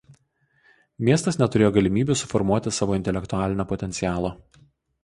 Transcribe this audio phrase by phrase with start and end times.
[1.09, 4.35] Miestas neturėjo galimybių suformuoti savo intelektualinio potencialo.